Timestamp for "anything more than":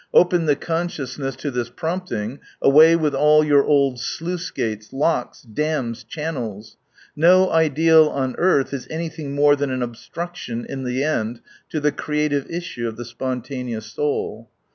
8.89-9.69